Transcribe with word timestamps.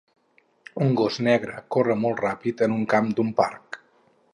Un 0.85 0.95
gos 1.01 1.19
negre 1.29 1.61
corre 1.77 1.99
molt 2.07 2.25
ràpid 2.29 2.65
en 2.69 2.77
un 2.79 2.89
camp 2.97 3.15
d'un 3.21 3.35
parc 3.43 3.85